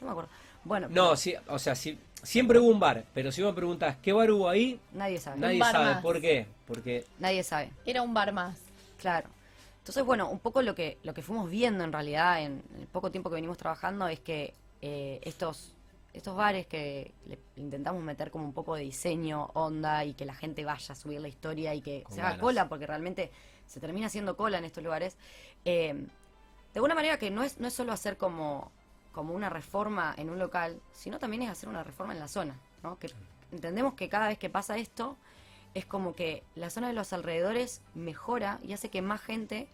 [0.00, 0.30] No me acuerdo.
[0.64, 3.56] Bueno, No, pero sí, o sea, sí, siempre hubo un bar, pero si vos me
[3.56, 5.38] preguntás qué bar hubo ahí, nadie sabe.
[5.40, 6.02] nadie bar sabe más.
[6.02, 6.46] por qué.
[6.66, 7.70] Porque Nadie sabe.
[7.84, 8.58] Era un bar más.
[8.98, 9.28] Claro.
[9.78, 13.10] Entonces, bueno, un poco lo que, lo que fuimos viendo en realidad en el poco
[13.10, 15.74] tiempo que venimos trabajando es que eh, estos,
[16.14, 20.34] estos bares que le intentamos meter como un poco de diseño, onda y que la
[20.34, 22.42] gente vaya a subir la historia y que Con se haga ganas.
[22.42, 23.30] cola, porque realmente
[23.66, 25.16] se termina haciendo cola en estos lugares.
[25.66, 25.92] eh,
[26.72, 28.72] de alguna manera que no es, no es solo hacer como,
[29.14, 32.56] como una reforma en un local, sino también es hacer una reforma en la zona.
[32.82, 32.98] ¿no?
[32.98, 33.10] Que
[33.52, 35.16] entendemos que cada vez que pasa esto,
[35.72, 39.68] es como que la zona de los alrededores mejora y hace que más gente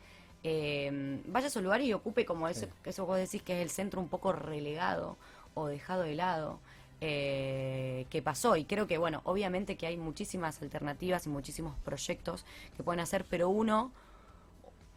[0.44, 2.72] eh, vaya a esos lugares y ocupe como ese, Sí.
[2.85, 5.16] eso vos decís que es el centro un poco relegado
[5.55, 6.59] o dejado de lado
[7.03, 8.57] eh, que pasó.
[8.57, 12.44] Y creo que, bueno, obviamente que hay muchísimas alternativas y muchísimos proyectos
[12.76, 13.90] que pueden hacer, pero uno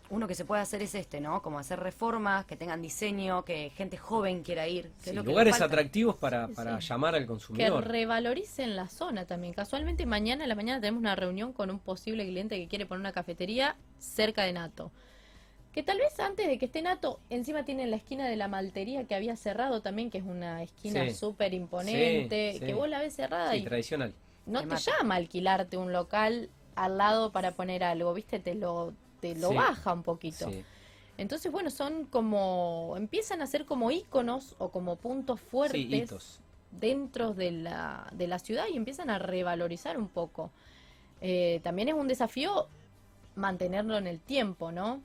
[0.10, 1.42] uno que se puede hacer es este, ¿no?
[1.42, 4.90] Como hacer reformas, que tengan diseño, que gente joven quiera ir.
[5.04, 6.88] que sí, es lo que nos lugares atractivos para, Sí, para sí.
[6.88, 7.88] llamar al Que consumidor.
[7.88, 9.54] revaloricen la zona también.
[9.54, 13.00] Casualmente mañana a la mañana tenemos una reunión con un posible cliente que quiere poner
[13.00, 14.92] una cafetería cerca de Nato.
[15.72, 19.06] Que tal vez antes de que esté Nato, encima tiene la esquina de la maltería
[19.06, 21.16] que había cerrado también, que es una esquina Sí.
[21.16, 22.66] súper imponente, Sí, sí.
[22.68, 24.14] que vos la ves cerrada Sí, y tradicional.
[24.46, 28.38] no Te llama alquilarte un local al lado para poner algo, ¿viste?
[28.40, 29.56] Te lo, te lo Sí.
[29.56, 30.50] baja un poquito.
[30.50, 30.66] Sí.
[31.18, 36.40] Entonces, bueno, son como, empiezan a ser como íconos o como puntos fuertes Sí,
[36.72, 40.52] dentro de la, de la ciudad y empiezan a revalorizar un poco.
[41.22, 42.68] Eh, también es un desafío
[43.36, 45.00] mantenerlo en el tiempo, ¿no?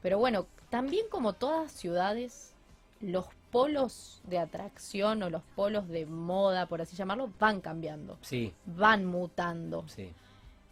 [0.00, 2.54] Pero bueno, también como todas ciudades,
[3.02, 8.54] los polos de atracción o los polos de moda, por así llamarlo, van cambiando, Sí,
[8.64, 9.84] van mutando.
[9.88, 10.10] sí.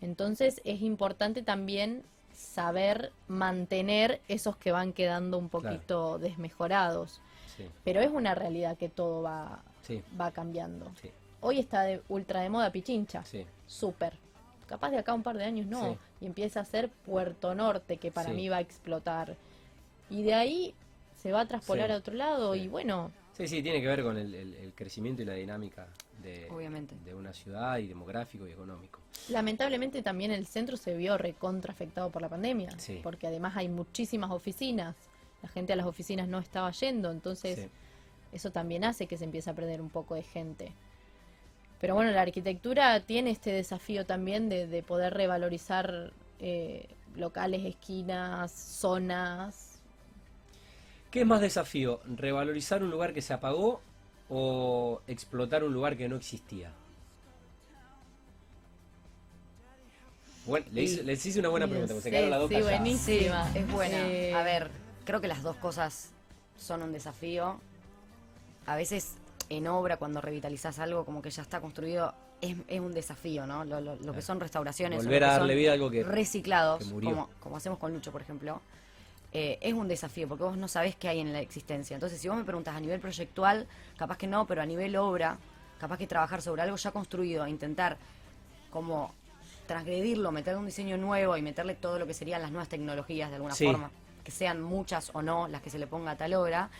[0.00, 2.02] Entonces es importante también
[2.40, 5.68] saber mantener esos que van quedando un Claro.
[5.76, 7.20] poquito desmejorados.
[7.56, 10.86] Sí, Pero es una realidad que todo va, sí, va cambiando.
[11.00, 11.10] sí,
[11.42, 13.22] Hoy está de ultra de moda Pichincha.
[13.66, 14.12] Súper.
[14.66, 15.96] Capaz de acá un par de años no.
[16.20, 19.36] Y empieza a ser Puerto Norte, que para mí va a explotar.
[20.10, 20.74] Y de ahí
[21.16, 22.54] se va a traspolar a otro lado.
[22.54, 25.86] Y bueno, Sí, sí, tiene que ver con el, el- el crecimiento y la dinámica
[26.22, 26.94] de, Obviamente.
[27.04, 29.00] de una ciudad y demográfico y económico.
[29.28, 32.70] lamentablemente también el centro se vio recontra afectado por la pandemia.
[32.78, 33.00] Sí.
[33.02, 34.96] Porque además hay muchísimas oficinas.
[35.42, 37.10] La gente a las oficinas no estaba yendo.
[37.10, 37.68] Entonces Sí.
[38.32, 40.72] eso también hace que se empiece a perder un poco de gente.
[41.80, 48.52] Pero bueno, la arquitectura tiene este desafío también de, de poder revalorizar eh, locales, esquinas,
[48.52, 49.80] zonas.
[51.10, 52.00] ¿Qué es más desafío?
[52.04, 53.80] ¿Revalorizar un lugar que se apagó
[54.30, 56.72] o explotar un lugar que no existía?
[60.46, 62.48] Bueno, le hice, les hice una buena Sí, pregunta, porque se sí, quedaron las dos
[62.48, 62.78] sí, calladas.
[62.80, 63.44] buenísimo.
[63.52, 63.96] Sí, es buena.
[64.08, 64.70] Eh, A ver,
[65.04, 66.10] creo que las dos cosas
[66.56, 67.60] son un desafío.
[68.66, 69.14] A veces
[69.48, 73.64] en obra, cuando revitalizás algo como que ya está construido, es, es un desafío, ¿no?
[73.64, 75.04] Lo, lo- lo que son restauraciones.
[75.04, 76.02] Volver a darle vida a algo que...
[76.04, 77.10] reciclados, que murió.
[77.10, 78.60] como, como hacemos con Lucho, por ejemplo,
[79.32, 81.94] eh, es un desafío, porque vos no sabés qué hay en la existencia.
[81.94, 83.66] Entonces, si vos me preguntas a nivel proyectual,
[83.96, 85.38] capaz que no, pero a nivel obra,
[85.78, 87.96] capaz que trabajar sobre algo ya construido, intentar
[88.70, 89.14] como
[89.66, 93.36] transgredirlo, meterle un diseño nuevo y meterle todo lo que serían las nuevas tecnologías de
[93.36, 93.64] alguna Sí.
[93.66, 93.90] forma,
[94.24, 96.70] que sean muchas o no las que se le ponga a tal obra,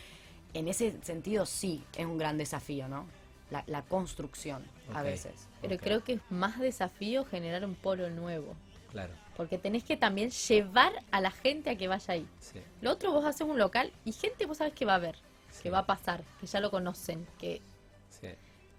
[0.53, 3.07] en ese sentido sí es un gran desafío, ¿no?
[3.51, 5.33] La, la construcción, a veces.
[5.61, 8.55] Pero creo que es más desafío generar un polo nuevo.
[8.91, 12.27] Claro, Porque tenés que también llevar a la gente a que vaya ahí.
[12.41, 12.61] sí.
[12.81, 15.17] Lo otro, vos haces un local y gente vos sabes que va a ver,
[15.51, 15.63] Sí.
[15.65, 17.27] que va a pasar, que ya lo conocen.
[17.39, 17.61] que
[18.09, 18.29] sí.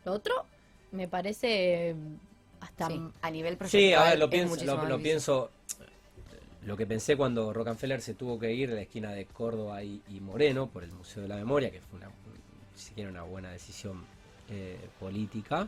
[0.06, 0.46] Lo otro
[0.92, 1.96] me parece
[2.60, 2.90] hasta
[3.22, 3.70] a nivel proyectual.
[3.82, 5.12] Sí, a ver, lo pienso, muchísimo lo, más lo difícil.
[5.12, 5.52] pienso,
[6.66, 10.02] lo que pensé cuando Rockefeller se tuvo que ir de la esquina de Córdoba y,
[10.10, 12.10] y Moreno por el Museo de la Memoria, que fue una,
[12.76, 14.06] siquiera una buena decisión
[14.50, 15.68] eh, política,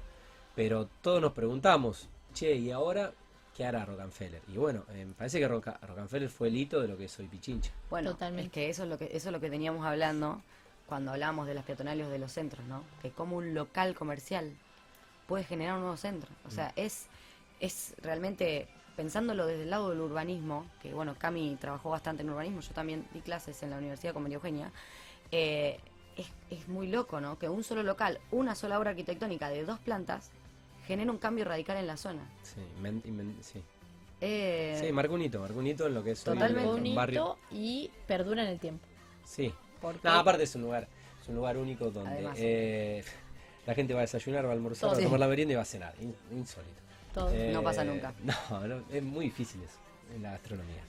[0.55, 3.11] pero todos nos preguntamos, che, ¿y ahora
[3.55, 4.41] qué hará Rockefeller?
[4.47, 7.19] Y bueno, eh, me parece que Roca- Rockefeller fue el hito de lo que es
[7.19, 7.71] hoy Pichincha.
[7.89, 8.47] Bueno, Totalmente.
[8.47, 10.41] es que eso es lo que eso es lo que teníamos hablando
[10.87, 12.83] cuando hablábamos de las peatonales de los centros, ¿no?
[13.01, 14.51] Que como un local comercial
[15.27, 16.29] puede generar un nuevo centro.
[16.47, 16.79] O sea, Mm.
[16.79, 17.05] es
[17.59, 22.59] es realmente pensándolo desde el lado del urbanismo, que bueno, Cami trabajó bastante en urbanismo,
[22.61, 24.71] yo también di clases en la universidad con María Eugenia.
[25.31, 25.79] eh,
[26.15, 27.39] es, es muy loco, ¿no?
[27.39, 30.29] Que un solo local, una sola obra arquitectónica de dos plantas
[30.87, 32.21] genera un cambio radical en la zona.
[32.43, 33.61] Sí, inven- inven- sí.
[34.21, 36.67] Eh, Sí, marca un hito, marca un hito en lo que es Totalmente.
[36.69, 37.37] un bonito barrio.
[37.51, 38.85] y perdura en el tiempo.
[39.25, 40.87] Sí, Porque No, aparte es un lugar,
[41.21, 42.37] es un lugar único donde Además.
[42.39, 43.03] eh,
[43.67, 45.61] la gente va a desayunar, va a almorzar, va a tomar la merienda y va
[45.63, 45.93] a cenar.
[46.01, 46.71] In- insólito.
[47.13, 47.29] todo.
[47.51, 48.13] No pasa nunca.
[48.23, 49.75] No, no, es muy difícil eso
[50.15, 50.83] en la gastronomía.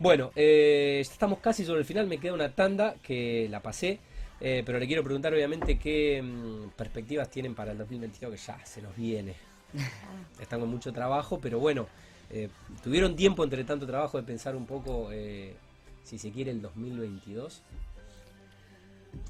[0.00, 4.00] Bueno, eh, estamos casi sobre el final, me queda una tanda que la pasé,
[4.40, 8.64] eh, pero le quiero preguntar obviamente qué mm, perspectivas tienen para el 2022 que ya
[8.64, 9.34] se nos viene.
[10.40, 11.86] Están con mucho trabajo, pero bueno,
[12.30, 12.48] eh,
[12.82, 15.54] tuvieron tiempo entre tanto trabajo de pensar un poco, eh,
[16.02, 17.62] si se quiere, el 2022.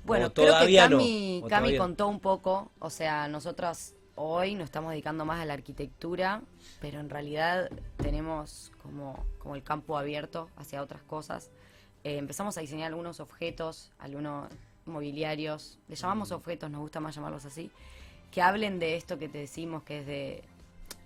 [0.05, 1.85] Bueno, O creo que todavía no, Cami, o Cami todavía no.
[1.85, 6.43] contó un poco, o sea, nosotros hoy nos estamos dedicando más a la arquitectura,
[6.81, 11.51] pero en realidad tenemos como, como el campo abierto hacia otras cosas.
[12.05, 14.49] Empezamos a diseñar algunos objetos, algunos
[14.91, 16.35] mobiliarios, le llamamos Mm.
[16.35, 17.71] objetos, nos gusta más llamarlos así,
[18.31, 20.45] que hablen de esto que te decimos, que es de,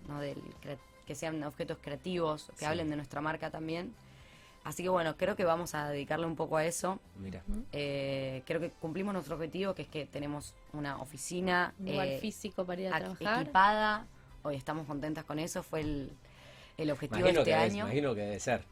[0.08, 2.64] no, del, cre- que sean objetos creativos, que Sí.
[2.64, 3.94] hablen de nuestra marca también.
[4.64, 6.98] Así que bueno, creo que vamos a dedicarle un poco a eso.
[7.18, 7.42] Mira.
[7.72, 12.18] Eh, creo que cumplimos nuestro objetivo, que es que tenemos una oficina Un lugar eh,
[12.18, 13.42] físico para ir a trabajar.
[13.42, 14.06] equipada.
[14.42, 16.12] Hoy estamos contentas con eso, fue el,
[16.78, 17.84] el objetivo Imagino de este que, es- año.
[17.84, 18.64] imagino que debe ser.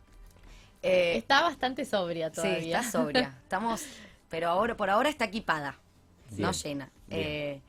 [0.82, 2.78] Eh, Está bastante sobria sí, todavía.
[2.80, 3.38] está sobria.
[3.42, 3.84] Estamos,
[4.32, 5.78] pero ahora por ahora está equipada,
[6.30, 6.90] Bien, no llena.
[7.10, 7.60] Eh,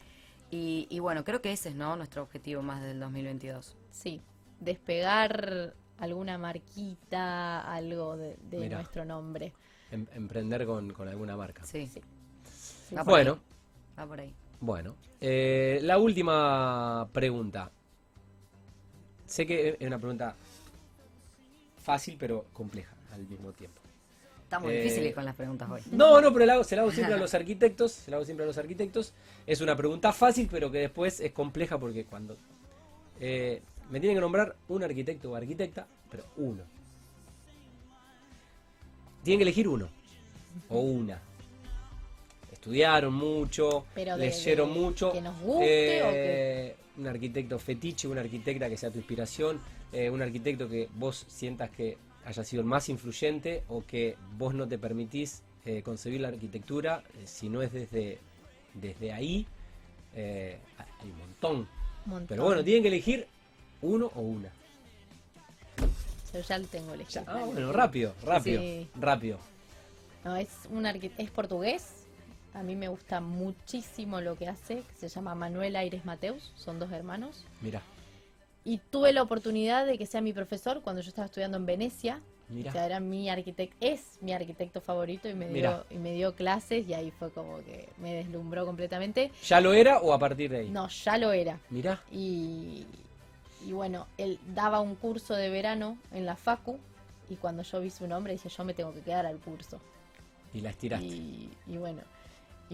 [0.50, 1.98] y, y bueno, creo que ese es ¿no?
[1.98, 3.76] nuestro objetivo más del 2022.
[3.92, 4.22] Sí,
[4.62, 8.78] despegar alguna marquita, algo de, de Mirá.
[8.78, 9.52] nuestro nombre.
[9.92, 11.66] Em- emprender con, con alguna marca.
[11.66, 12.02] Sí, Sí.
[12.96, 14.34] Va Bueno, ahí, va por ahí.
[14.62, 14.96] bueno.
[15.20, 17.72] Eh, la última pregunta.
[19.26, 20.34] Sé que es una pregunta
[21.84, 23.82] fácil pero compleja al mismo tiempo.
[24.54, 25.82] Estamos Eh, difíciles con las preguntas hoy.
[25.92, 27.92] No, no, pero la hago- se la hago siempre a los arquitectos.
[27.92, 29.12] Se la hago siempre a los arquitectos.
[29.48, 32.38] Es una pregunta fácil, pero que después es compleja porque cuando.
[33.20, 36.62] eh, me tienen que nombrar un arquitecto o arquitecta, pero uno.
[39.24, 39.88] Tienen que elegir uno.
[40.70, 41.20] O una.
[42.52, 45.12] Estudiaron mucho, Pero de- leyeron de- mucho.
[45.14, 49.60] que nos guste o eh, Un arquitecto fetiche, una arquitecta que sea tu inspiración,
[49.92, 54.54] eh, un arquitecto que vos sientas que haya sido el más influyente o que vos
[54.54, 58.20] no te permitís eh, concebir la arquitectura eh, si no es desde,
[58.74, 59.48] desde ahí.
[60.16, 61.68] eh, hay un montón.
[62.28, 63.28] Pero bueno, tienen que elegir
[63.82, 64.50] uno o una.
[66.34, 67.24] Yo ya lo tengo elegido.
[67.28, 68.90] Ah, bueno, rápido, rápido, Sí.
[68.96, 69.40] rápido.
[70.26, 72.06] No, es un es portugués.
[72.54, 76.78] A mí me gusta muchísimo lo que hace, que se llama Manuel Aires Mateus, son
[76.80, 77.44] dos hermanos.
[77.62, 77.82] Mira,
[78.66, 82.22] Y tuve la oportunidad de que sea mi profesor cuando yo estaba estudiando en Venecia.
[82.50, 82.72] O mira.
[82.72, 86.88] sea, era mi arquitecto, es mi arquitecto favorito y me dio, y me dio clases
[86.88, 89.32] y ahí fue como que me deslumbró completamente.
[89.46, 90.70] ¿Ya lo era o a partir de ahí?
[90.70, 91.60] No, ya lo era.
[91.70, 92.86] Mira, Y,
[93.66, 96.78] y bueno, él daba un curso de verano en la Facu
[97.30, 99.80] y cuando yo vi su nombre dije yo me tengo que quedar al curso.
[100.54, 101.06] y la estiraste.
[101.08, 102.02] Y, y bueno,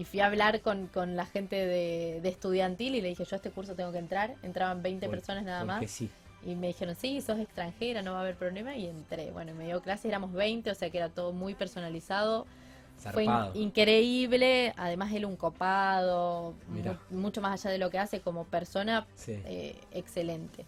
[0.00, 3.34] y fui a hablar con, con la gente de, de estudiantil y le dije yo
[3.34, 4.34] a este curso tengo que entrar.
[4.42, 5.90] Entraban 20 Por- personas nada más.
[5.90, 6.08] sí.
[6.42, 8.74] Y me dijeron, sí, sos extranjera, no va a haber problema.
[8.74, 9.30] Y entré.
[9.30, 12.46] Bueno, me dio clase, éramos 20, o sea que era todo muy personalizado.
[13.12, 14.72] Fue in- increíble.
[14.78, 19.32] Además, él un copado, mu- mucho más allá de lo que hace como persona, Sí.
[19.44, 20.64] eh, excelente.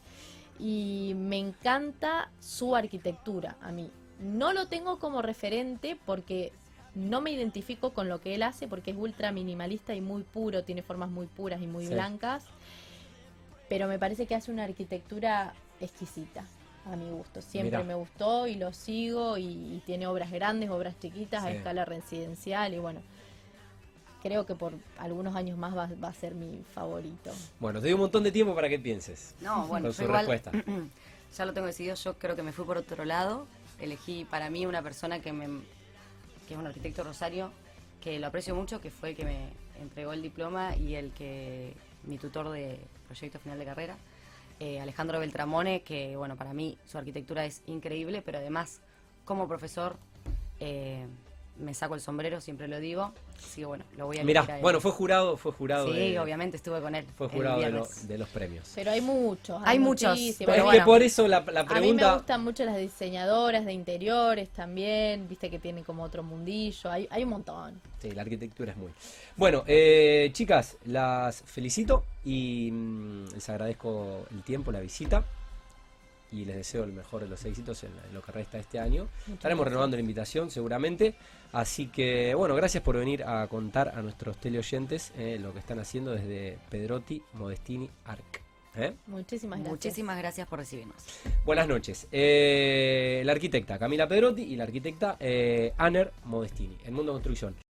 [0.59, 3.91] Y me encanta su arquitectura a mí.
[4.21, 6.53] No lo tengo como referente porque
[6.95, 10.63] no me identifico con lo que él hace porque es ultra minimalista y muy puro,
[10.65, 11.93] tiene formas muy puras y muy Sí.
[11.95, 12.45] blancas.
[13.69, 16.45] Pero me parece que hace una arquitectura exquisita
[16.85, 17.41] a mi gusto.
[17.41, 17.85] Siempre Mirá.
[17.85, 22.75] me gustó y lo sigo y, y tiene obras grandes, obras chiquitas a escala residencial
[22.75, 23.01] y bueno,
[24.23, 27.33] creo que por algunos años más va, va a ser mi favorito.
[27.61, 29.35] Bueno, te doy un montón de tiempo para que pienses.
[29.41, 30.53] No, bueno, Con su igual respuesta.
[31.37, 31.95] ya lo tengo decidido.
[31.95, 33.47] Yo creo que me fui por otro lado.
[33.81, 35.49] Elegí para mí una persona que me
[36.47, 37.51] que es un arquitecto rosario
[38.01, 39.49] que lo aprecio mucho, que fue el que me
[39.81, 41.75] entregó el diploma y el que
[42.05, 43.97] mi tutor de proyecto final de carrera,
[44.59, 48.81] eh, Alejandro Beltramone, que bueno para mí su arquitectura es increíble, pero además
[49.25, 49.97] como profesor
[50.61, 51.07] eh,
[51.59, 53.13] me saco el sombrero, siempre lo digo.
[53.39, 54.61] Así que bueno, lo voy a él.
[54.63, 55.89] bueno, fue jurado, fue jurado.
[55.93, 57.05] Sí, de- obviamente estuve con él.
[57.17, 58.09] Fue el jurado de, lo- viernes.
[58.09, 58.73] de los premios.
[58.75, 59.61] Pero hay muchos.
[59.65, 60.47] Hay muchos, muchísimos.
[60.47, 60.79] pero es bueno.
[60.81, 62.15] que por eso la, la A mí me pregunta.
[62.15, 67.25] gustan mucho las diseñadoras de interiores también, viste que tienen como otro mundillo, hay, hay
[67.25, 67.81] un montón.
[68.01, 68.91] Sí, la arquitectura es muy.
[69.37, 75.25] Bueno, eh, chicas, las felicito y mm, les agradezco el tiempo, la visita
[76.33, 78.79] y les deseo el mejor de los éxitos en, en lo que resta de este
[78.79, 79.09] año.
[79.33, 81.15] Estaremos renovando la invitación seguramente.
[81.53, 85.79] Así que, bueno, gracias por venir a contar a nuestros teleoyentes eh, lo que están
[85.79, 88.41] haciendo desde Pedrotti Modestini Arc.
[88.77, 88.95] ¿eh?
[89.07, 89.71] Muchísimas gracias.
[89.71, 90.97] Muchísimas gracias por recibirnos.
[91.45, 92.09] Buenas noches.
[92.11, 97.55] Eh, la arquitecta Camila Pedrotti y la arquitecta eh, Aner Modestini, en Mundo Construcción.